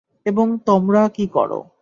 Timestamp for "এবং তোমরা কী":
0.25-1.25